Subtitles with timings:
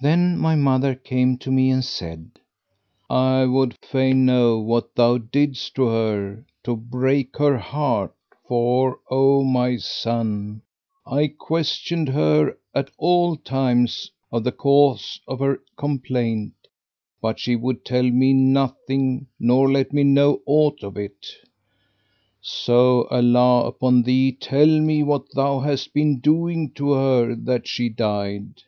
[0.00, 2.40] Then my mother came to me and said,
[3.08, 8.10] "I would fain know what thou didst to her, to break her heart[FN#518]
[8.48, 10.62] for, O my son,
[11.06, 16.54] I questioned her at all times of the cause of her complaint,
[17.22, 21.24] but she would tell me nothing nor let me know aught of it.
[22.40, 27.88] So Allah upon thee, tell me what thou hast been doing to her that she
[27.88, 28.64] died."